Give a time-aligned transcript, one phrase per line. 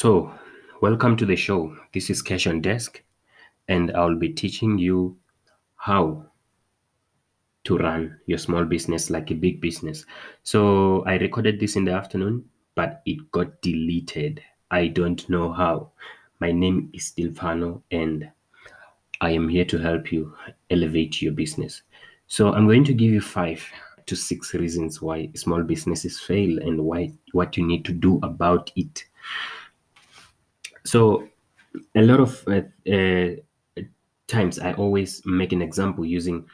[0.00, 0.32] So,
[0.80, 1.76] welcome to the show.
[1.92, 3.02] This is Cash on Desk,
[3.66, 5.16] and I'll be teaching you
[5.74, 6.24] how
[7.64, 10.06] to run your small business like a big business.
[10.44, 12.44] So, I recorded this in the afternoon,
[12.76, 14.40] but it got deleted.
[14.70, 15.90] I don't know how.
[16.38, 18.30] My name is Stilfano, and
[19.20, 20.32] I am here to help you
[20.70, 21.82] elevate your business.
[22.28, 23.64] So, I'm going to give you five
[24.06, 28.70] to six reasons why small businesses fail and why what you need to do about
[28.76, 29.02] it.
[30.88, 31.28] So,
[31.94, 33.82] a lot of uh, uh,
[34.26, 36.46] times I always make an example using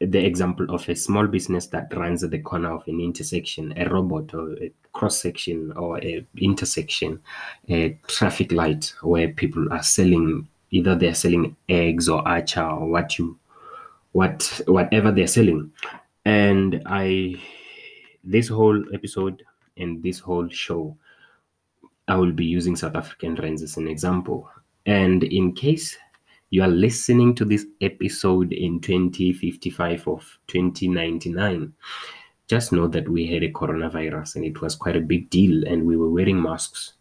[0.00, 3.88] the example of a small business that runs at the corner of an intersection, a
[3.88, 7.20] robot or a cross section or a intersection,
[7.68, 13.16] a traffic light where people are selling either they're selling eggs or acha or what
[13.20, 13.38] you
[14.10, 15.70] what whatever they're selling.
[16.24, 17.40] And I
[18.24, 19.44] this whole episode
[19.76, 20.96] and this whole show
[22.08, 24.48] I will be using South African rands as an example.
[24.86, 25.96] And in case
[26.50, 31.72] you are listening to this episode in 2055 of 2099,
[32.46, 35.86] just know that we had a coronavirus and it was quite a big deal and
[35.86, 36.94] we were wearing masks.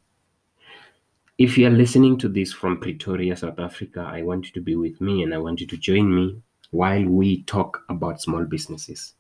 [1.38, 4.76] If you are listening to this from Pretoria, South Africa, I want you to be
[4.76, 9.16] with me and I want you to join me while we talk about small businesses.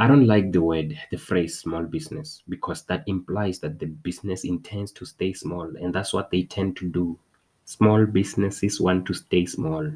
[0.00, 4.44] I don't like the word, the phrase small business, because that implies that the business
[4.44, 7.18] intends to stay small, and that's what they tend to do.
[7.64, 9.90] Small businesses want to stay small.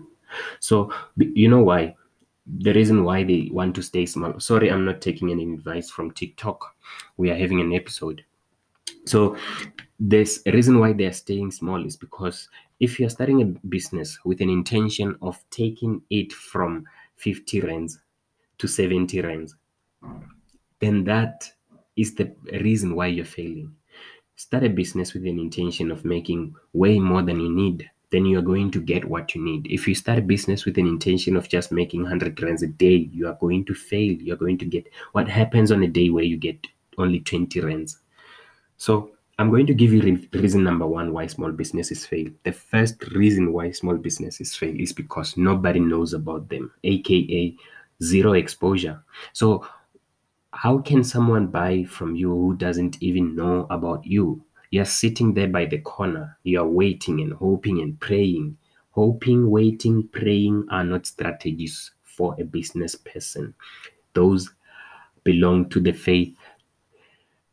[0.59, 1.95] So, you know why?
[2.47, 4.41] The reason why they want to stay small.
[4.41, 6.75] Sorry, I'm not taking any advice from TikTok.
[7.17, 8.25] We are having an episode.
[9.05, 9.37] So,
[10.11, 12.49] a reason why they're staying small is because
[12.81, 16.87] if you're starting a business with an intention of taking it from
[17.17, 18.01] 50 rands
[18.59, 19.55] to 70 rands,
[20.81, 21.51] then that
[21.97, 23.75] is the reason why you're failing.
[24.37, 28.39] Start a business with an intention of making way more than you need, then you
[28.39, 29.67] are going to get what you need.
[29.71, 33.09] If you start a business with an intention of just making 100 rands a day,
[33.13, 34.13] you are going to fail.
[34.13, 36.67] You're going to get what happens on a day where you get
[36.99, 37.99] only 20 rands.
[38.77, 42.29] So, I'm going to give you re- reason number one why small businesses fail.
[42.45, 47.57] The first reason why small businesses fail is because nobody knows about them, aka
[48.03, 49.03] zero exposure.
[49.33, 49.67] So,
[50.63, 54.45] how can someone buy from you who doesn't even know about you?
[54.71, 58.57] You're sitting there by the corner, you're waiting and hoping and praying.
[58.93, 63.55] Hoping, waiting, praying are not strategies for a business person.
[64.15, 64.51] Those
[65.25, 66.37] belong to the faith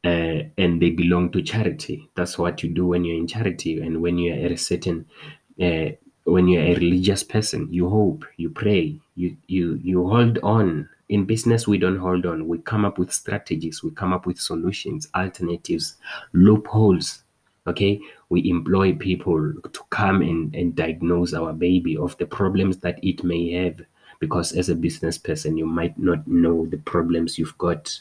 [0.04, 2.08] uh, and they belong to charity.
[2.14, 5.08] That's what you do when you're in charity and when you're a certain,
[5.60, 7.70] uh, when you're a religious person.
[7.72, 12.48] You hope, you pray, you you you hold on in business we don't hold on.
[12.48, 13.84] We come up with strategies.
[13.84, 15.98] We come up with solutions alternatives
[16.34, 17.24] loopholes
[17.68, 18.02] okay?
[18.30, 23.24] We employ people to come and, and diagnose our baby of the problems that it
[23.24, 23.82] may have.
[24.20, 28.00] Because as a business person you might not know the problems you've got.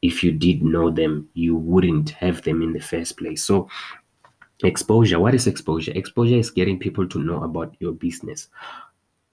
[0.00, 3.42] If you did know them you wouldn't have them in the first place.
[3.42, 3.68] So
[4.62, 5.92] exposure what is exposure?
[5.94, 8.48] Exposure is getting people to know about your business.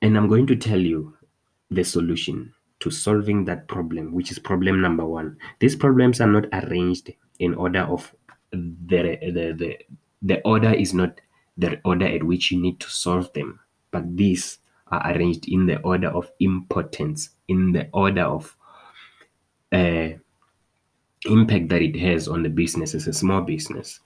[0.02, 1.16] And i'm going to tell you
[1.70, 5.38] the solution to solving that problem, which is problem number one.
[5.60, 8.14] These problems are not arranged in order of
[8.52, 9.78] the the the,
[10.22, 11.22] the order is not
[11.58, 13.60] the order at which you need to solve them,
[13.92, 18.58] but these are arranged in the order of importance, in the order of
[19.72, 20.10] uh,
[21.26, 24.00] impact that it has on the business as a small business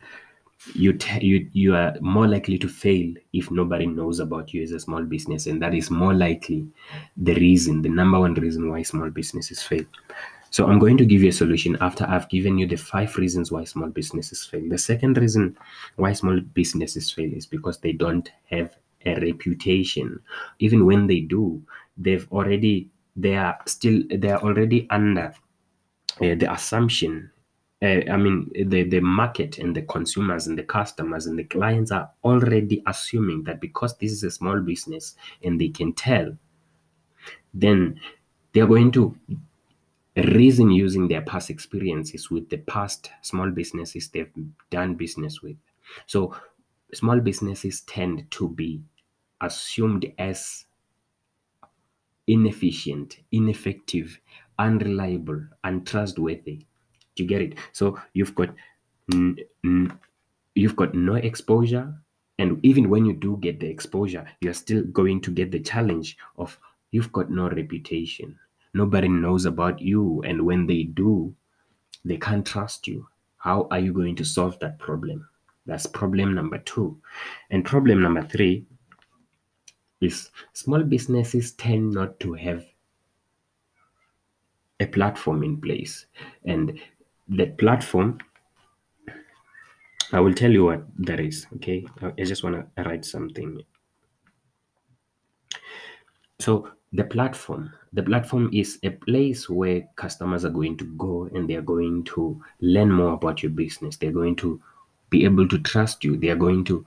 [0.74, 4.72] you t- you you are more likely to fail if nobody knows about you as
[4.72, 6.66] a small business and that is more likely
[7.18, 9.84] the reason the number one reason why small businesses fail.
[10.50, 13.52] So i'm going to give you a solution after i've given you the five reasons
[13.52, 14.68] why small businesses fail.
[14.70, 15.58] The second reason
[15.98, 20.20] why small businesses fail is because they don't have a reputation.
[20.60, 21.62] Even when they do
[21.98, 25.34] they've already they are still they are already under
[26.22, 27.30] uh, the assumption
[27.82, 31.92] uh, I mean, the, the market and the consumers and the customers and the clients
[31.92, 36.38] are already assuming that because this is a small business and they can tell,
[37.54, 38.00] then
[38.54, 39.18] they're going to
[40.16, 44.32] reason using their past experiences with the past small businesses they've
[44.70, 45.58] done business with.
[46.06, 46.34] So,
[46.94, 48.82] small businesses tend to be
[49.42, 50.64] assumed as
[52.26, 54.18] inefficient, ineffective,
[54.58, 56.66] unreliable, untrustworthy
[57.18, 57.56] you get it?
[57.72, 58.50] So you've got
[60.56, 61.94] you've got no exposure,
[62.40, 66.18] and even when you do get the exposure, you're still going to get the challenge
[66.38, 66.58] of
[66.92, 68.38] you've got no reputation.
[68.74, 71.34] Nobody knows about you, and when they do,
[72.04, 73.08] they can't trust you.
[73.38, 75.28] How are you going to solve that problem?
[75.66, 77.00] That's problem number two.
[77.50, 78.66] And problem number three
[80.02, 82.66] is small businesses tend not to have
[84.80, 86.06] a platform in place.
[86.46, 86.80] And
[87.28, 88.20] the platform,
[90.12, 91.48] I will tell you what that is.
[91.56, 91.86] Okay.
[92.02, 93.62] I just want to write something.
[96.40, 101.50] So the platform, the platform is a place where customers are going to go and
[101.50, 103.98] they are going to learn more about your business.
[103.98, 104.62] They're going to
[105.10, 106.18] be able to trust you.
[106.18, 106.86] They are going to,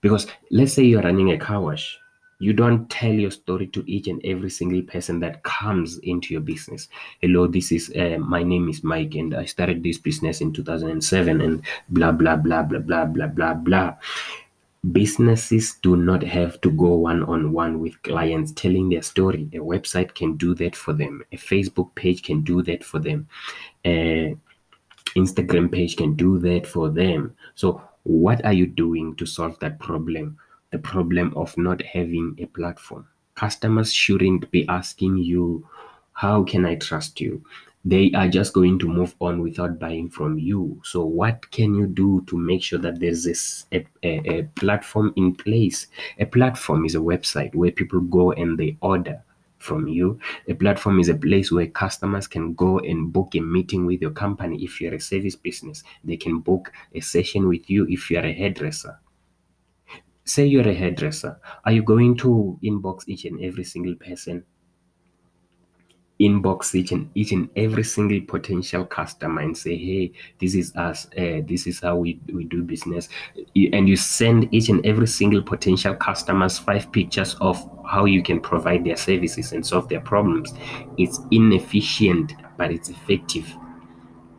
[0.00, 1.98] because let's say you're running a car wash
[2.42, 6.40] you don't tell your story to each and every single person that comes into your
[6.40, 6.88] business.
[7.20, 11.40] Hello this is uh, my name is mike and i started this business in 2007
[11.40, 13.94] and blah blah blah blah blah blah blah blah.
[14.90, 19.48] Businesses do not have to go one on one with clients telling their story.
[19.52, 21.22] A website can do that for them.
[21.30, 23.28] A facebook page can do that for them.
[23.84, 24.36] A
[25.14, 27.36] instagram page can do that for them.
[27.54, 30.38] So what are you doing to solve that problem
[30.72, 33.06] the problem of not having a platform.
[33.34, 35.68] Customers shouldn't be asking you,
[36.14, 37.44] How can I trust you?
[37.84, 40.80] They are just going to move on without buying from you.
[40.84, 45.12] So, what can you do to make sure that there's this a, a, a platform
[45.16, 45.88] in place?
[46.18, 49.22] A platform is a website where people go and they order
[49.58, 50.18] from you.
[50.48, 54.10] A platform is a place where customers can go and book a meeting with your
[54.10, 54.62] company.
[54.62, 58.32] If you're a service business, they can book a session with you if you're a
[58.32, 58.98] hairdresser
[60.24, 61.38] say you're a hairdresser.
[61.64, 64.44] Are you going to inbox each and every single person?
[66.20, 71.06] Inbox each and each and every single potential customer and say hey this is us
[71.18, 73.08] uh, this is how we, we do business.
[73.56, 78.38] And you send each and every single potential customers five pictures of how you can
[78.38, 80.54] provide their services and solve their problems.
[80.96, 83.52] It's inefficient but it's effective.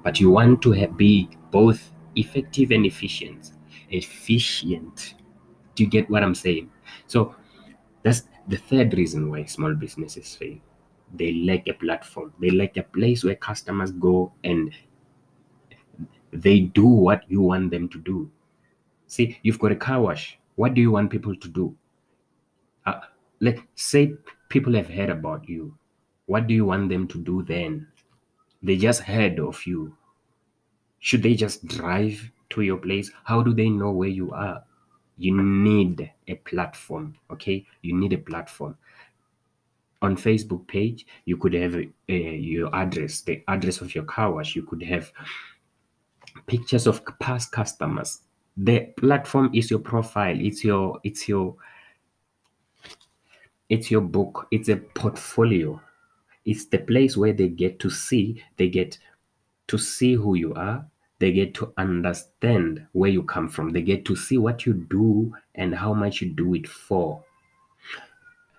[0.03, 3.51] But you want to be both effective and efficient.
[3.89, 5.15] Efficient
[5.75, 6.69] do you get what I'm saying?
[7.07, 7.35] So
[8.03, 10.57] that's the third reason why small businesses fail.
[11.13, 12.33] They lack a platform.
[12.39, 14.71] They lack a place where customers go and
[16.31, 18.29] they do what you want them to do.
[19.07, 20.39] See, you've got a car wash.
[20.55, 21.75] What do you want people to do?
[22.85, 23.01] Uh,
[23.39, 24.13] let's say
[24.49, 25.77] people have heard about you.
[26.25, 27.87] What do you want them to do then?
[28.61, 29.95] They just heard of you.
[30.99, 33.11] Should they just drive to your place?
[33.25, 34.63] How do they know where you are?
[35.17, 37.65] You need a platform okay?
[37.81, 38.77] You need a platform.
[40.01, 44.55] On facebook page you could have uh, your address the address of your car wash.
[44.55, 45.11] You could have
[46.45, 48.19] pictures of past customers.
[48.57, 50.37] The platform is your profile.
[50.39, 51.55] It's your it's your
[53.69, 54.47] it's your book.
[54.51, 55.81] It's a portfolio.
[56.45, 58.97] It's the place where they get to see they get
[59.67, 60.85] to see who you are
[61.23, 63.69] they get to understand where you come from.
[63.69, 67.23] They get to see what you do and how much you do it for.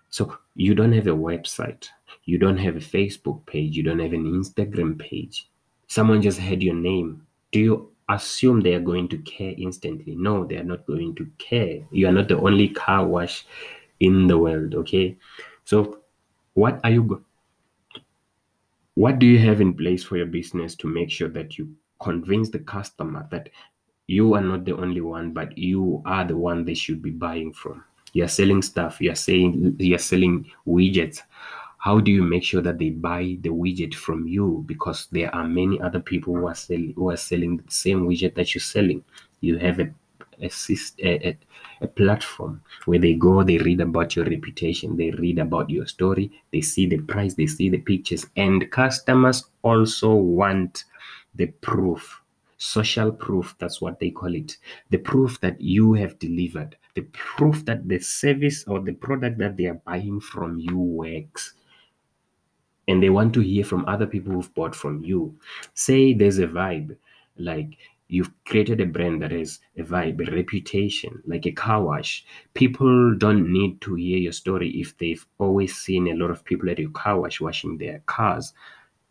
[0.08, 1.88] So you don't have a website,
[2.24, 5.50] you don't have a Facebook page, you don't have an Instagram page.
[5.88, 7.26] Someone just heard your name.
[7.52, 10.14] Do you assume they are going to care instantly?
[10.14, 11.80] No, they are not going to care.
[11.90, 13.44] You are not the only car wash
[14.00, 15.18] in the world, okay?
[15.66, 15.98] So
[16.54, 17.24] what are you go-
[18.94, 22.50] what do you have in place for your business to make sure that you convince
[22.50, 23.48] the customer that
[24.06, 27.52] you are not the only one, but you are the one they should be buying
[27.52, 27.82] from.
[28.12, 31.20] You're selling stuff, you're saying you're selling widgets.
[31.78, 34.64] How do you make sure that they buy the widget from you?
[34.66, 38.34] Because there are many other people who are selling who are selling the same widget
[38.36, 39.02] that you're selling.
[39.40, 39.88] You have a
[40.40, 40.50] a,
[41.02, 41.38] a,
[41.80, 46.30] a platform where they go, they read about your reputation, they read about your story,
[46.52, 50.84] they see the price, they see the pictures, and customers also want
[51.34, 52.22] the proof
[52.56, 54.56] social proof that's what they call it.
[54.90, 59.56] The proof that you have delivered the proof that the service or the product that
[59.56, 61.54] they are buying from you works.
[62.86, 65.36] And they want to hear from other people who've bought from you.
[65.72, 66.96] Say there's a vibe
[67.36, 72.24] like you've created a brand that has a vibe a reputation like a car wash.
[72.52, 76.70] People don't need to hear your story if they've always seen a lot of people
[76.70, 78.52] at your car wash washing their cars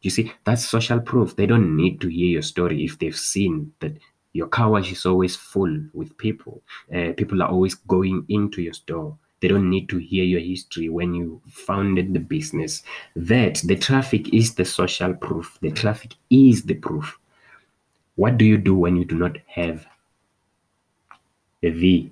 [0.03, 1.35] you see, that's social proof.
[1.35, 3.97] They don't need to hear your story if they've seen that
[4.33, 6.61] your car wash is always full with people.
[6.93, 9.17] Uh, people are always going into your store.
[9.39, 12.83] They don't need to hear your history when you founded the business.
[13.15, 15.57] That the traffic is the social proof.
[15.61, 17.17] The traffic is the proof.
[18.15, 19.85] What do you do when you do not have
[21.61, 22.11] a V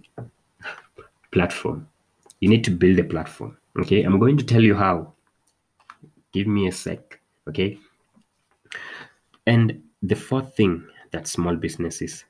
[1.32, 1.88] platform?
[2.40, 3.58] You need to build a platform.
[3.80, 5.14] Okay, I'm going to tell you how.
[6.34, 7.11] Give me a sec.
[7.52, 7.80] Okay.
[9.46, 12.26] And the fourth thing that small businesses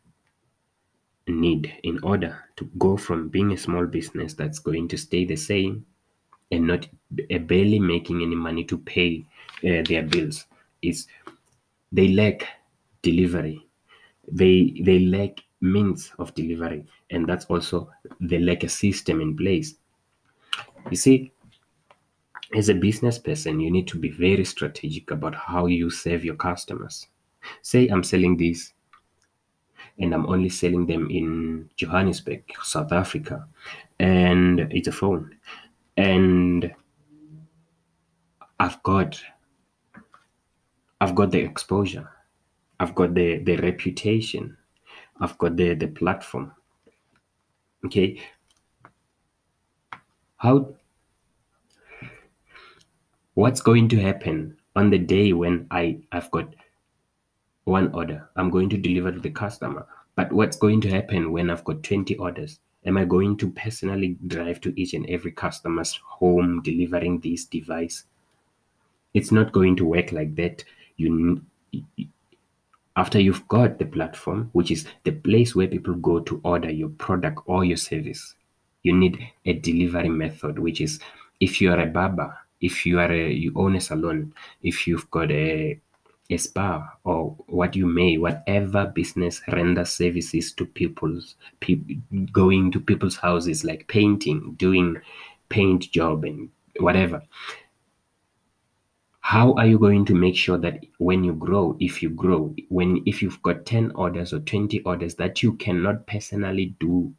[1.28, 5.36] need in order to go from being a small business that's going to stay the
[5.36, 5.86] same
[6.52, 6.88] and not
[7.48, 9.26] barely making any money to pay
[9.66, 10.46] uh, their bills
[10.82, 11.08] is
[11.92, 12.48] they lack
[13.04, 13.68] delivery
[14.32, 19.76] they they lack means of delivery and that's also they lack a system in place
[20.90, 21.32] you see
[22.56, 26.36] as a business person you need to be very strategic about how you serve your
[26.36, 27.08] customers.
[27.62, 28.74] Say i'm selling this
[30.00, 33.48] and i'm only selling them in johannesburg south africa
[34.00, 35.36] and it's a phone.
[35.98, 36.74] And
[38.60, 39.22] i've got
[41.00, 42.10] i've got the exposure.
[42.80, 44.58] I've got the the reputation.
[45.20, 46.52] I've got the the platform.
[47.86, 48.22] Okay?
[50.38, 50.74] How
[53.34, 56.54] what's going to happen on the day when i i've got
[57.64, 58.30] one order?
[58.36, 59.86] I'm going to deliver to the customer.
[60.16, 62.60] But what's going to happen when i've got 20 orders?
[62.86, 68.04] Am i going to personally drive to each and every customer's home delivering this device?
[69.14, 70.64] It's not going to work like that.
[70.98, 71.42] You
[72.98, 76.90] after you've got the platform which is the place where people go to order your
[76.90, 78.36] product or your service
[78.84, 81.00] you need a delivery method which is
[81.40, 85.10] if you are a barber if you are a you own a salon if you've
[85.12, 85.80] got a
[86.30, 91.96] a spa or what you may whatever business renders services to people's people
[92.32, 94.96] going to people's houses like painting doing
[95.50, 96.50] paint job and
[96.80, 97.22] whatever
[99.20, 103.02] how are you going to make sure that when you grow if you grow when
[103.06, 107.14] if you've got 10 orders or 20 orders that you cannot personally do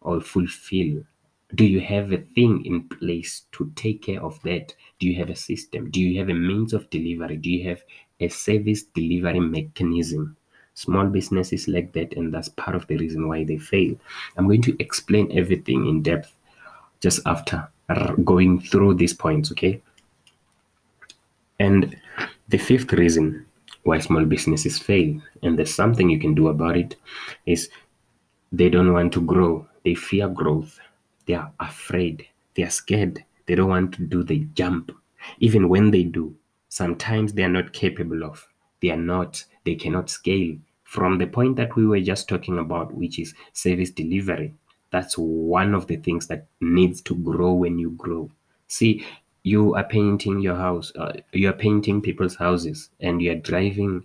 [0.00, 1.02] or fulfill
[1.54, 4.74] do you have a thing in place to take care of that?
[4.98, 5.90] Do you have a system?
[5.90, 7.36] Do you have a means of delivery?
[7.36, 7.82] Do you have
[8.20, 10.36] a service delivery mechanism?
[10.74, 13.96] Small businesses like that and that's part of the reason why they fail.
[14.36, 16.34] I'm going to explain everything in depth
[17.00, 17.68] just after
[18.24, 19.82] going through these points okay?
[21.58, 21.96] And
[22.48, 23.44] the fifth reason
[23.82, 26.96] why small businesses fail and there's something you can do about it
[27.46, 27.68] is
[28.52, 29.66] they don't want to grow.
[29.84, 30.78] They fear growth
[31.30, 34.92] they are afraid they are scared they don't want to do the jump.
[35.38, 36.34] Even when they do
[36.68, 38.48] sometimes they are not capable of
[38.80, 40.56] they are not they cannot scale.
[40.84, 44.54] From the point that we were just talking about which is service delivery
[44.90, 48.30] that's one of the things that needs to grow when you grow.
[48.68, 49.04] See
[49.42, 54.04] you are painting your house uh, you are painting people's houses and you are driving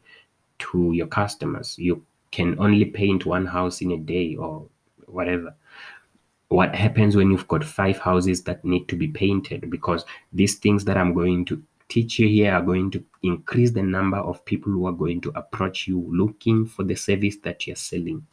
[0.60, 1.78] to your customers.
[1.80, 4.68] You can only paint one house in a day or
[5.08, 5.56] whatever
[6.50, 9.70] what happens when you've got five houses that need to be painted?
[9.70, 13.84] Because these things that i'm going to teach you here are going to increase the
[13.84, 17.76] number of people who are going to approach you looking for the service that you're
[17.76, 18.26] selling.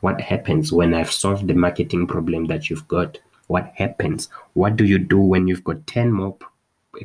[0.00, 3.18] What happens when i've solved the marketing problem that you've got?
[3.48, 4.28] What happens?
[4.54, 6.36] What do you do when you've got 10 more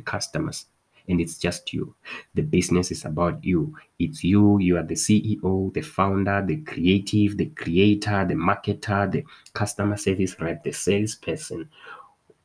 [0.04, 0.66] customers
[1.08, 1.94] and it's just you.
[2.34, 3.76] The business is about you.
[3.98, 4.58] It's you.
[4.58, 9.24] You are the ceo the founder the creative the creator the marketer the
[9.54, 11.68] customer service rep the salesperson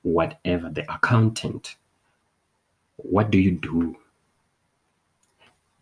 [0.03, 1.75] whatever the accountant.
[2.97, 3.97] What do you do?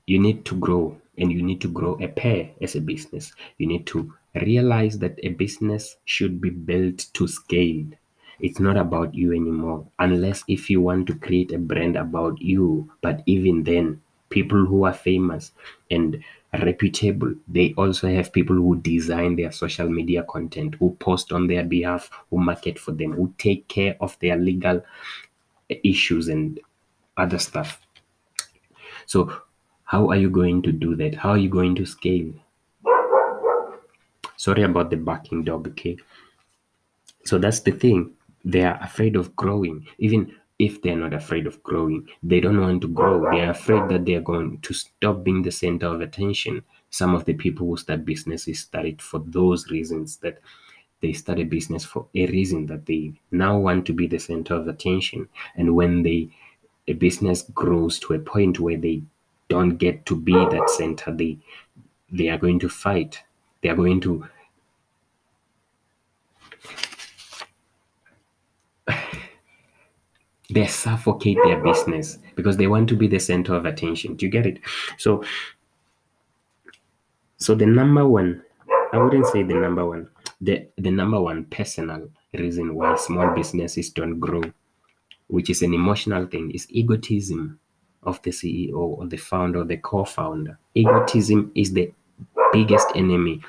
[0.06, 3.34] You need to grow and you need to grow a pair as a business.
[3.58, 7.86] You need to realize that a business should be built to scale
[8.42, 12.92] it's not about you anymore unless if you want to create a brand about you.
[13.02, 15.52] But even then people who are famous
[15.90, 21.48] and reputable they also have people who design their social media content who post on
[21.48, 24.82] their behalf who market for them who take care of their legal
[25.70, 26.60] issues and
[27.16, 27.80] other stuff.
[29.06, 29.34] So
[29.86, 31.16] how are you going to do that?
[31.16, 32.34] How are you going to scale?
[34.36, 35.98] Sorry about the barking dog okay?
[37.24, 38.12] So that's the thing
[38.44, 39.86] they are afraid of growing.
[39.98, 43.32] Even if they're not afraid of growing they don't want to grow.
[43.32, 46.64] They're afraid that they're going to stop being the center of attention.
[46.92, 50.40] Some of the people who start businesses start it for those reasons that
[51.02, 54.54] they start a business for a reason that they now want to be the center
[54.54, 55.28] of attention.
[55.56, 56.30] And when they
[56.88, 59.02] a business grows to a point where they
[59.50, 61.38] don't get to be that center they
[62.12, 63.24] they are going to fight.
[63.62, 64.28] They are going to
[70.54, 74.16] they suffocate their business because they want to be the center of attention.
[74.16, 74.60] Do you get it?
[74.98, 75.24] So
[77.38, 78.44] so the number one
[78.94, 80.08] i wouldn't say the number one
[80.42, 84.44] the the number one personal reason why small businesses don't grow
[85.28, 87.60] which is an emotional thing is egotism
[88.04, 90.58] of the ceo or the founder or the co-founder.
[90.76, 91.92] Egotism is the
[92.52, 93.42] biggest enemy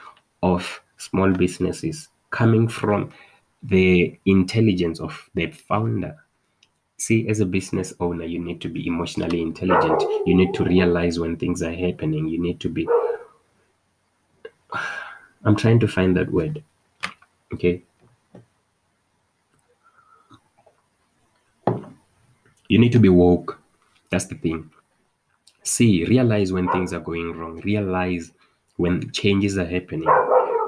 [0.42, 3.10] of small businesses coming from
[3.62, 6.16] the intelligence of the founder
[7.06, 10.02] see as a business owner you need to be emotionally intelligent.
[10.26, 12.28] You need to realize when things are happening.
[12.28, 12.88] You need to be
[15.44, 16.62] i'm trying to find that word
[17.52, 17.82] okay?
[22.68, 23.60] You need to be woke.
[24.10, 24.70] That's the thing.
[25.62, 27.60] See realize when things are going wrong.
[27.60, 28.32] Realize
[28.76, 30.08] when changes are happening.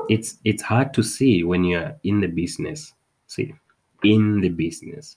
[0.09, 2.93] It's it's hard to see when you're in the business.
[3.27, 3.55] See
[4.03, 5.17] in the business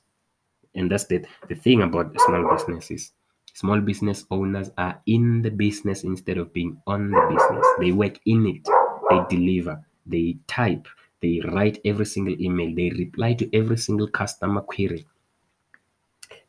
[0.76, 3.12] and that's the, the thing about small businesses.
[3.54, 7.66] Small business owners are in the business instead of being on the business.
[7.80, 8.68] They work in it.
[9.10, 9.84] They deliver.
[10.06, 10.88] They type.
[11.22, 12.74] They write every single email.
[12.76, 15.08] They reply to every single customer query.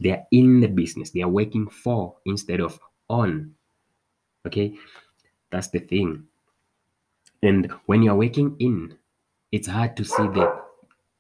[0.01, 1.11] They are in the business.
[1.11, 3.55] They are working for instead of on.
[4.47, 4.75] Okay?
[5.51, 6.25] That's the thing.
[7.43, 8.99] And when you're working in
[9.53, 10.61] it's hard to see the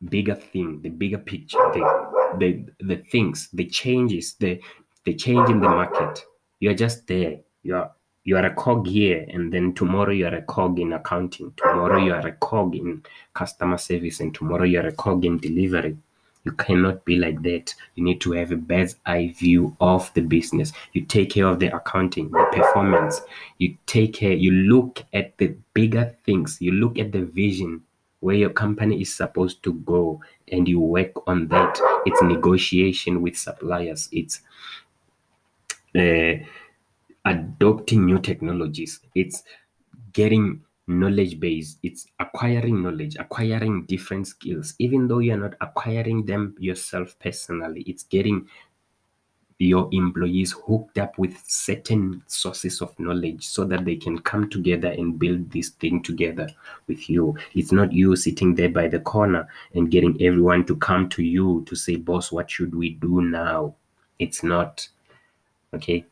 [0.09, 1.81] bigger thing the bigger picture the
[2.39, 4.61] the, the things the changes the
[5.05, 6.25] the change in the market
[6.61, 7.91] you're just there you're
[8.25, 11.99] you are a cog here and then tomorrow you are a cog in accounting tomorrow
[11.99, 15.97] you are a cog in customer service and tomorrow you are a cog in delivery
[16.49, 17.75] you cannot be like that.
[17.95, 20.73] You need to have a bird's eye view of the business.
[20.95, 23.21] You take care of the accounting, the performance.
[23.59, 26.57] You take care, you look at the bigger things.
[26.59, 27.83] You look at the vision
[28.21, 30.21] where your company is supposed to go
[30.51, 31.79] and you work on that.
[32.07, 34.09] It's negotiation with suppliers.
[34.13, 34.41] It's
[35.95, 36.45] uh,
[37.25, 39.01] adopting new technologies.
[39.15, 39.43] It's
[40.13, 46.55] getting knowledge base it's acquiring knowledge acquiring different skills even though you're not acquiring them
[46.59, 48.49] yourself personally it's getting
[49.59, 54.89] your employees hooked up with certain sources of knowledge so that they can come together
[54.89, 56.49] and build this thing together
[56.87, 57.37] with you.
[57.55, 61.65] It's not you sitting there by the corner and getting everyone to come to you
[61.67, 63.75] to say boss what should we do now?
[64.21, 64.89] It's not
[65.75, 66.05] okay?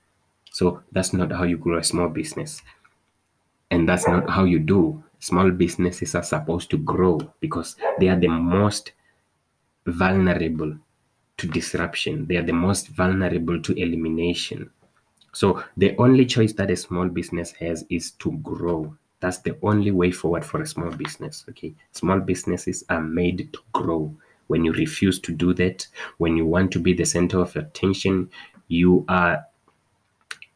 [0.51, 2.63] So that's not how you grow a small business.
[3.71, 5.03] And that's not how you do.
[5.21, 8.93] Small businesses are supposed to grow because they are the most
[9.87, 10.77] vulnerable
[11.39, 12.27] to disruption.
[12.27, 14.71] They are the most vulnerable to elimination.
[15.33, 18.97] So the only choice that a small business has is to grow.
[19.21, 21.45] That's the only way forward for a small business.
[21.51, 21.75] Okay.
[21.93, 24.15] Small businesses are made to grow.
[24.49, 25.87] When you refuse to do that,
[26.19, 28.31] when you want to be the center of attention,
[28.69, 29.45] you are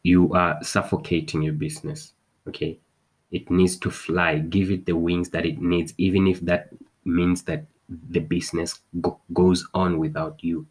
[0.03, 2.13] you are suffocating your business.
[2.47, 2.79] Okay
[3.31, 6.69] it needs to fly give it the wings that it needs even if that
[7.05, 7.65] means that
[8.09, 10.67] the business go- goes on without you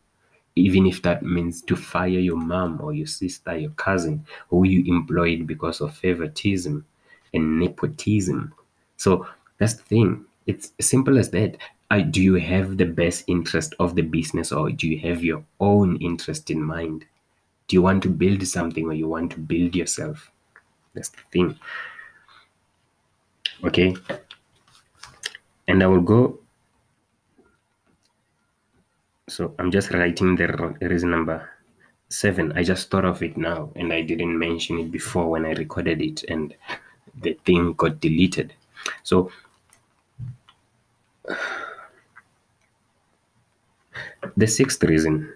[0.60, 4.84] even if that means to fire your mom or your sister your cousin who you
[4.94, 6.84] employed because of favoritism
[7.34, 8.52] and nepotism.
[8.96, 9.26] So
[9.58, 10.24] that's the thing.
[10.46, 11.56] It's simple as that.
[11.90, 15.44] I, do you have the best interest of the business or do you have your
[15.58, 17.04] own interest in mind?
[17.66, 20.30] Do you want to build something or you want to build yourself?
[20.94, 21.58] That's the thing.
[23.64, 23.94] Okay.
[25.68, 26.39] And I will go
[29.30, 30.46] so I'm just writing the
[30.80, 31.48] reason number
[32.08, 35.52] seven I just thought of it now and I didn't mention it before when I
[35.52, 36.54] recorded it and
[37.22, 38.52] the thing got deleted
[39.02, 39.30] so
[44.36, 45.32] the sixth reason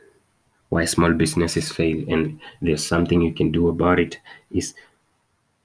[0.71, 4.19] why small businesses fail and there's something you can do about it
[4.51, 4.75] is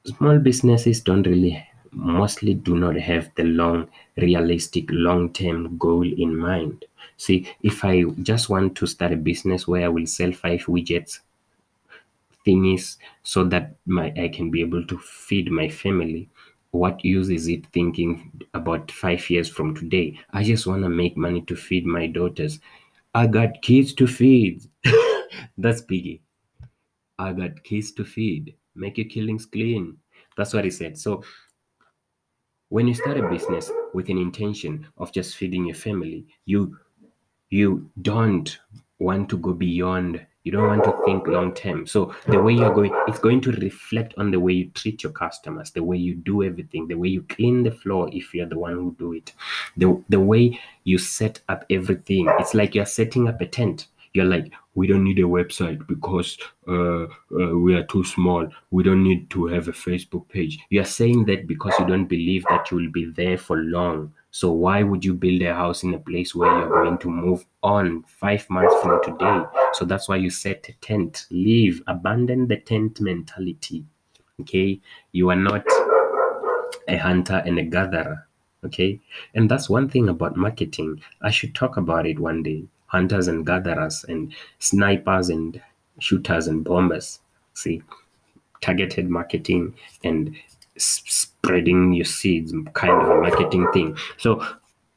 [0.05, 3.87] small businesses don't really mostly do not have the long,
[4.17, 6.85] realistic, long term goal in mind.
[7.17, 11.19] See, if I just want to start a business where I will sell five widgets,
[12.45, 16.29] thingies, so that my I can be able to feed my family,
[16.71, 20.19] what use is it thinking about five years from today?
[20.31, 22.59] I just want to make money to feed my daughters.
[23.15, 24.63] I got kids to feed.
[25.57, 26.21] That's Piggy.
[27.17, 28.55] I got kids to feed.
[28.75, 29.97] Make your killings clean.
[30.38, 30.97] That's what he said.
[30.97, 31.23] So
[32.69, 36.77] when you start a business with an intention of just feeding your family you
[37.49, 38.59] you don't
[38.99, 41.85] want to go beyond you don't want to think long term.
[41.85, 45.12] So the way you're going it's going to reflect on the way you treat your
[45.12, 48.57] customers the way you do everything the way you clean the floor if you're the
[48.57, 49.33] one who do it.
[49.77, 53.88] The, the way you set up everything it's like you're setting up a tent.
[54.13, 58.47] You're like we don't need a website because uh, uh, we are too small.
[58.71, 60.57] We don't need to have a facebook page.
[60.69, 64.51] You're saying that because you don't believe that you will be there for long so
[64.51, 68.03] why would you build a house in a place where you're going to move on
[68.03, 73.01] five months from today so that's why you set a tent leave abandon the tent
[73.01, 73.83] mentality
[74.39, 74.79] okay
[75.11, 75.65] you are not
[76.87, 78.29] a hunter and a gatherer
[78.65, 78.99] Okay.
[79.35, 81.01] And that's one thing about marketing.
[81.21, 82.65] I should talk about it one day.
[82.87, 85.61] Hunters and gatherers and snipers and
[85.99, 87.19] shooters and bombers.
[87.53, 87.83] See,
[88.61, 90.35] targeted marketing and
[90.79, 93.97] spreading your seeds kind of a marketing thing.
[94.17, 94.45] So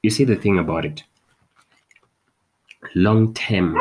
[0.02, 1.02] you see the thing about it.
[2.94, 3.76] Long term.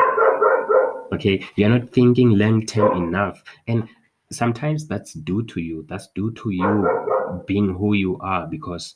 [1.12, 3.42] Okay, you're not thinking long term enough.
[3.66, 3.88] And
[4.30, 5.84] sometimes that's due to you.
[5.88, 8.94] That's due to you being who you are because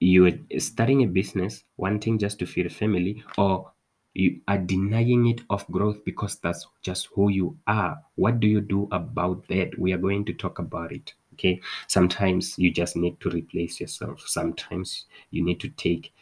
[0.00, 3.70] you are starting a business wanting just to feed a family or
[4.14, 8.60] you are denying it of growth because that's just who you are what do you
[8.60, 11.60] do about that we are going to talk about it okay?
[11.86, 14.24] Sometimes you just need to replace yourself.
[14.26, 16.12] Sometimes you need to take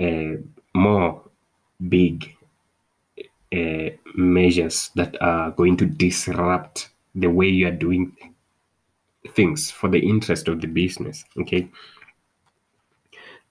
[0.00, 0.36] uh,
[0.74, 1.22] more
[1.88, 2.34] big
[3.52, 8.14] uh, measures that are going to disrupt the way you are doing
[9.32, 11.68] things for the interest of the business okay?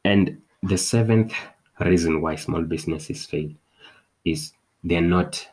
[0.05, 1.33] And the seventh
[1.79, 3.49] reason why small businesses fail
[4.23, 5.47] is they're not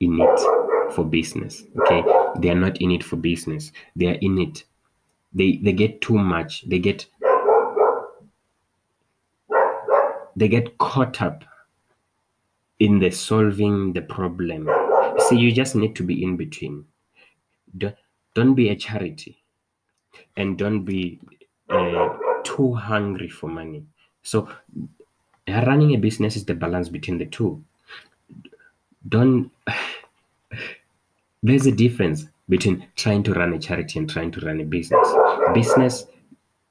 [0.00, 0.55] in it
[0.92, 1.64] for business.
[1.80, 2.02] Okay,
[2.38, 3.72] they are not in it for business.
[3.94, 4.64] They are in it.
[5.32, 6.68] They they get too much.
[6.68, 7.06] They get
[10.36, 11.44] they get caught up
[12.78, 14.68] in the solving the problem.
[15.28, 16.84] See, you just need to be in between.
[17.76, 17.96] Don't,
[18.34, 19.42] don't be a charity,
[20.36, 21.18] and don't be
[21.70, 23.84] uh, too hungry for money.
[24.22, 24.48] So,
[25.48, 27.64] running a business is the balance between the two.
[29.08, 29.50] Don't.
[31.46, 35.08] There's a difference between trying to run a charity and trying to run a business.
[35.54, 36.06] Business,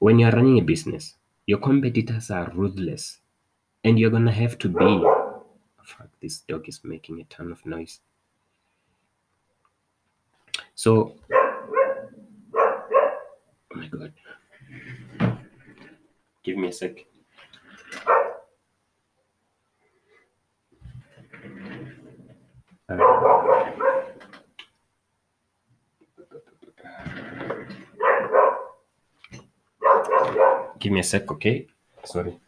[0.00, 1.14] when you're running a business,
[1.46, 3.20] your competitors are ruthless,
[3.84, 5.02] and you're gonna have to be.
[5.82, 8.00] Fuck, this dog is making a ton of noise.
[10.74, 11.96] So, oh
[13.74, 14.12] my god.
[16.44, 16.98] Give me a sec.
[22.90, 23.95] Uh,
[30.86, 31.66] give me a sec, okay?
[32.04, 32.38] Sorry.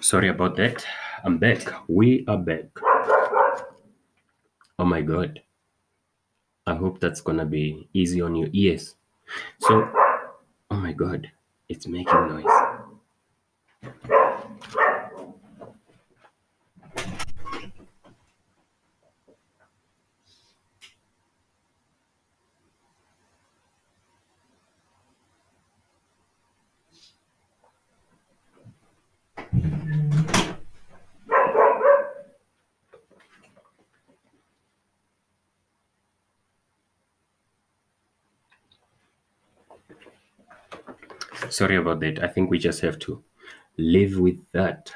[0.00, 0.86] Sorry about that.
[1.22, 1.60] I'm back.
[1.88, 2.70] We are back.
[4.78, 5.42] Oh my god.
[6.66, 8.96] I hope that's gonna be easy on your ears.
[9.60, 9.90] So,
[10.70, 11.30] oh my god,
[11.68, 12.67] it's making noise.
[41.58, 42.22] Sorry about that.
[42.22, 43.20] I think we just have to
[43.78, 44.92] live with that.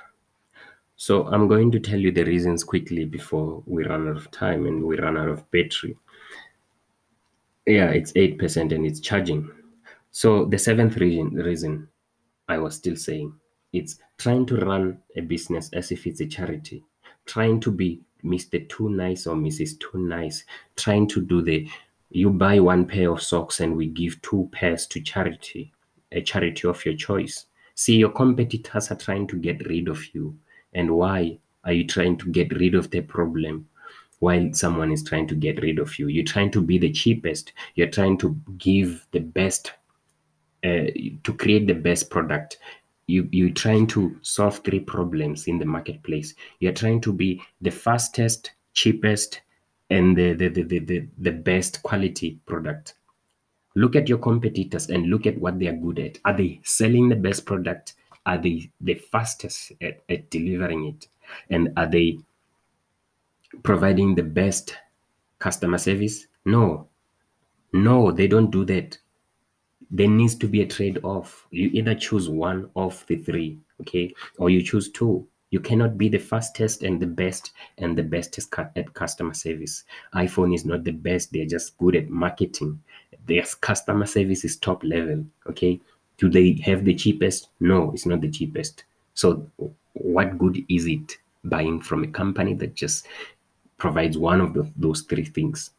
[0.95, 4.67] So I'm going to tell you the reasons quickly before we run out of time
[4.67, 5.99] and we run out of battery.
[7.67, 9.51] Yeah, it's 8% and it's charging.
[10.13, 11.89] So the seventh reason, reason
[12.49, 13.35] I was still saying,
[13.73, 16.85] it's trying to run a business as if it's a charity,
[17.27, 18.69] trying to be Mr.
[18.69, 19.81] Too Nice or Mrs.
[19.81, 20.45] Too Nice,
[20.77, 21.69] trying to do the
[22.11, 25.73] you buy one pair of socks and we give two pairs to charity,
[26.13, 27.47] a charity of your choice.
[27.75, 30.39] See, your competitors are trying to get rid of you.
[30.73, 33.69] And why are you trying to get rid of the problem?
[34.23, 36.07] while someone is trying to get rid of you.
[36.07, 37.53] You're trying to be the cheapest.
[37.75, 39.73] You're trying to give the best,
[40.63, 40.95] uh,
[41.25, 42.59] to create the best product.
[43.09, 46.35] You, you're trying to solve three problems in the marketplace.
[46.61, 49.41] You're trying to be the fastest, cheapest,
[49.91, 52.95] and the, the, the, the, the, the best quality product.
[53.75, 56.19] Look at your competitors and look at what they are good at.
[56.25, 57.95] Are they selling the best product?
[58.27, 61.09] Are they the fastest at, at delivering it?
[61.51, 62.19] And are they
[63.63, 64.77] providing the best
[65.39, 66.27] customer service?
[66.45, 66.89] No.
[67.73, 68.99] No, they don't do that.
[69.91, 71.47] There needs to be a trade off.
[71.51, 75.27] You either choose one of the three, okay, or you choose two.
[75.53, 79.85] You cannot be the fastest and the best and the best at customer service.
[80.15, 82.83] iPhone is not the best, they're just good at marketing.
[83.27, 85.81] Their customer service is top level, okay?
[86.19, 87.51] Do they have the cheapest?
[87.61, 88.83] No, it's not the cheapest.
[89.15, 89.47] So,
[89.93, 93.07] what good is it buying from a company that just
[93.83, 95.71] provides one of the, those three things.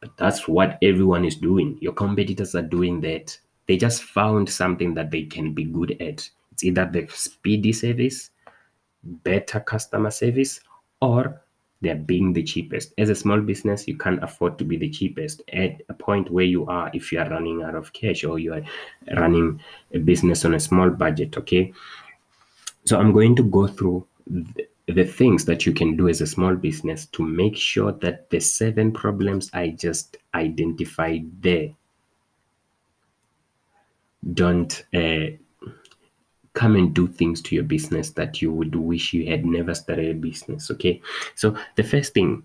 [0.00, 1.78] But that's what everyone is doing.
[1.80, 3.36] Your competitors are doing that.
[3.66, 6.28] they just found something that they can be good at.
[6.52, 8.30] It's either the speedy service,
[9.02, 10.60] better customer service,
[11.00, 11.40] or
[11.80, 12.92] they're being the cheapest.
[12.98, 16.44] As a small business, you can't afford to be the cheapest at a point where
[16.44, 18.62] you are if you are running out of cash or you are
[19.16, 19.60] running
[19.94, 21.36] a business on a small budget.
[21.36, 21.72] Okay.
[22.84, 24.06] So I'm going to go through
[24.86, 28.40] the, things that you can do as a small business to make sure that the
[28.40, 31.70] seven problems I just identified there
[34.32, 35.36] don't uh,
[36.58, 40.10] come and do things to your business that you would wish you had never started
[40.10, 41.00] a business okay?
[41.36, 42.42] So the first thing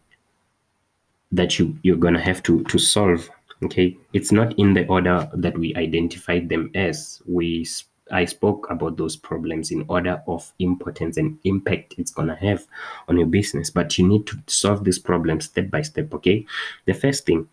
[1.31, 3.27] that you you're to have to to solve
[3.63, 7.21] okay it's not in the order that we identified them as.
[7.25, 7.65] We
[8.11, 12.67] I spoke about those problems in order of importance and impact it's going to have
[13.07, 16.45] on your business but you need to solve these problems step by step okay?
[16.85, 17.47] The first thing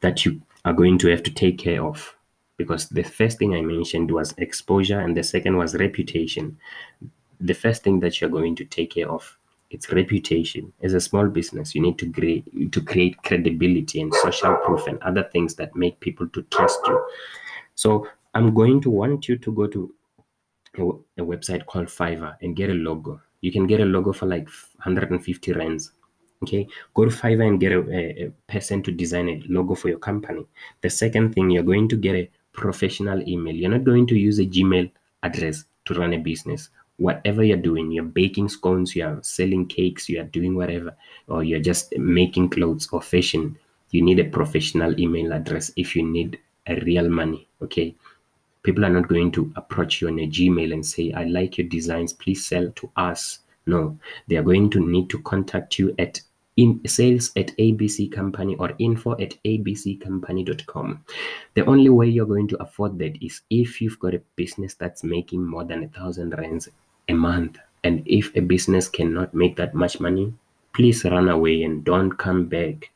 [0.00, 2.15] that you are going to have to take care of
[2.56, 6.58] because the first thing I mentioned was exposure and the second was reputation.
[7.40, 9.36] The first thing that you're going to take care of
[9.70, 10.72] it's reputation.
[10.82, 15.02] As a small business, you need to create to create credibility and social proof and
[15.02, 17.04] other things that make people to trust you.
[17.74, 19.92] So I'm going to want you to go to
[20.78, 20.82] a,
[21.22, 23.20] a website called Fiverr and get a logo.
[23.40, 24.48] You can get a logo for like
[24.84, 25.92] 150 rands
[26.42, 29.88] okay go to fiverr and get a, a, a, person to design a logo for
[29.88, 30.44] your company
[30.82, 33.54] the second thing you're going to get a professional email.
[33.54, 34.90] You're not going to use a Gmail
[35.22, 36.70] address to run a business.
[36.96, 40.96] Whatever you're doing, you're baking scones, you're selling cakes, you're doing whatever,
[41.28, 43.56] or you're just making clothes or fashion,
[43.90, 47.46] you need a professional email address if you need a real money.
[47.62, 47.94] Okay.
[48.62, 51.68] People are not going to approach you on a Gmail and say, I like your
[51.68, 53.40] designs, please sell to us.
[53.66, 56.20] No, they are going to need to contact you at
[56.56, 61.04] in sales at ABC Company or info at abccompany.com.
[61.54, 65.04] The only way you're going to afford that is if you've got a business that's
[65.04, 66.68] making more than a thousand rands
[67.08, 67.58] a month.
[67.84, 70.32] And if a business cannot make that much money,
[70.72, 72.90] please run away and don't come back.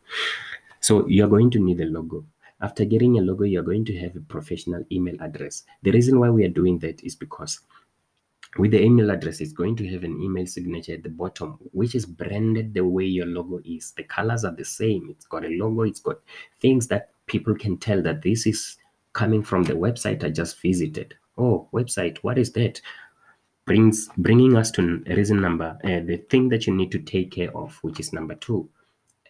[0.80, 2.24] So you're going to need a logo.
[2.62, 5.64] After getting a logo, you're going to have a professional email address.
[5.82, 7.60] The reason why we are doing that is because
[8.58, 11.94] with the email address it's going to have an email signature at the bottom which
[11.94, 13.92] is branded the way your logo is.
[13.92, 15.08] The colors are the same.
[15.10, 16.18] It's got a logo it's got
[16.60, 18.76] things that people can tell that this is
[19.12, 21.14] coming from the website i just visited.
[21.38, 22.80] Oh website what is that?
[23.66, 27.56] Brings bringing us to reason number uh, the thing that you need to take care
[27.56, 28.68] of which is number two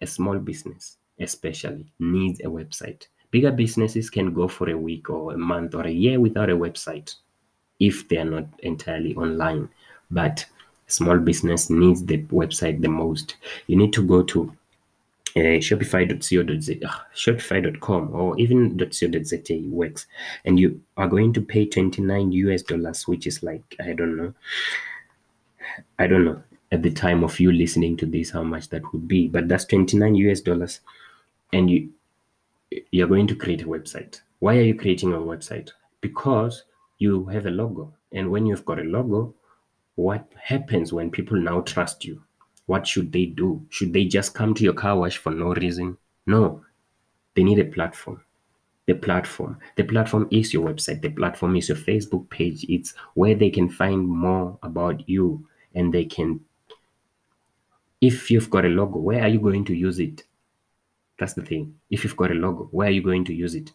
[0.01, 3.07] a small business especially needs a website.
[3.31, 6.57] Bigger businesses can go for a week or a month or a year without a
[6.57, 7.15] website
[7.81, 9.69] if they are not entirely online.
[10.11, 10.47] But
[10.87, 13.37] small business needs the website the most.
[13.67, 14.53] You need to go to
[15.37, 20.07] uh, shopify.co.za, uh, shopify.com, or even .co.za works,
[20.45, 24.35] and you are going to pay 29 US dollars, which is like I don't know,
[25.99, 29.09] I don't know at the time of you listening to this how much that would
[29.09, 30.81] be, but that's 29 US dollars,
[31.53, 31.91] and you
[32.91, 34.21] you're going to create a website.
[34.39, 35.71] Why are you creating a website?
[36.01, 36.65] Because
[37.01, 37.95] you have a logo.
[38.13, 39.35] And when you've got a logo,
[39.97, 42.23] what happens when people now trust you?
[42.67, 43.67] What should they do?
[43.71, 45.97] Should they just come to your car wash for no reason?
[46.27, 46.63] No,
[47.35, 48.23] they need a platform.
[48.87, 49.59] The platform.
[49.77, 51.01] The platform is your website.
[51.01, 52.65] The platform is your Facebook page.
[52.69, 56.41] It's where they can find more about you and they can.
[58.01, 60.25] If you've got a logo, where are you going to use it?
[61.19, 61.77] That's the thing.
[61.91, 63.73] If you've got a logo, where are you going to use it?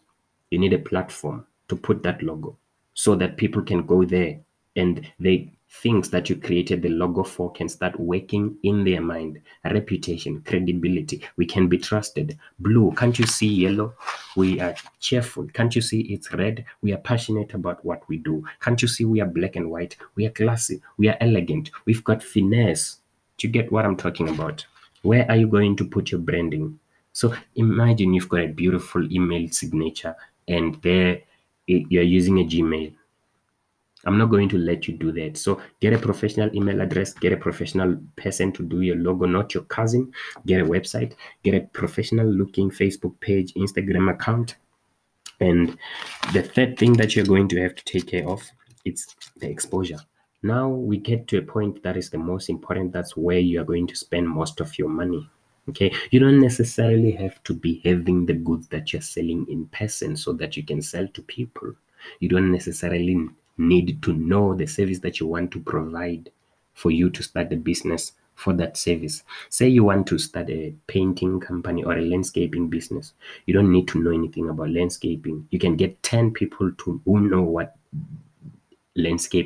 [0.50, 2.58] You need a platform to put that logo
[2.96, 4.40] so that people can go there
[4.74, 9.38] and they things that you created the logo for can start working in their mind.
[9.64, 12.38] Reputation credibility we can be trusted.
[12.58, 13.92] Blue can't you see yellow?
[14.34, 15.46] We are cheerful.
[15.48, 16.64] Can't you see it's red?
[16.80, 18.42] We are passionate about what we do.
[18.60, 19.96] Can't you see we are black and white?
[20.14, 20.80] We are classy.
[20.96, 21.70] We are elegant.
[21.84, 23.00] We've got finesse.
[23.36, 24.64] Do you get what i'm talking about?
[25.02, 26.78] Where are you going to put your branding?
[27.12, 30.16] So imagine you've got a beautiful email signature
[30.48, 31.20] and there
[31.66, 32.94] you're using a Gmail.
[34.04, 35.36] I'm not going to let you do that.
[35.36, 39.52] So get a professional email address, get a professional person to do your logo, not
[39.52, 40.12] your cousin.
[40.46, 44.56] Get a website, get a professional looking Facebook page, Instagram account.
[45.40, 45.76] And
[46.32, 48.48] the third thing that you're going to have to take care of,
[48.84, 49.98] it's the exposure.
[50.42, 52.92] Now we get to a point that is the most important.
[52.92, 55.28] That's where you are going to spend most of your money.
[55.68, 60.16] Okay, you don't necessarily have to be having the goods that you're selling in person
[60.16, 61.74] so that you can sell to people.
[62.20, 66.30] You don't necessarily need to know the service that you want to provide
[66.74, 69.24] for you to start the business for that service.
[69.48, 73.14] Say you want to start a painting company or a landscaping business.
[73.46, 75.48] You don't need to know anything about landscaping.
[75.50, 77.76] You can get 10 people to who know what
[78.94, 79.44] landscape